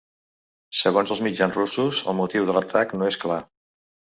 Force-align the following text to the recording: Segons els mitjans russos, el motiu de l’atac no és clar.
Segons 0.77 1.13
els 1.17 1.21
mitjans 1.27 1.59
russos, 1.59 1.99
el 2.13 2.17
motiu 2.23 2.49
de 2.49 2.59
l’atac 2.59 2.97
no 3.03 3.11
és 3.13 3.21
clar. 3.27 3.41